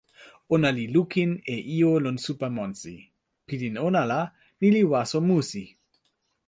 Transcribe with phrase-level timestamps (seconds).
[0.53, 2.95] ona li lukin e ijo lon supa monsi.
[3.47, 4.21] pilin ona la,
[4.59, 5.63] ni li waso musi!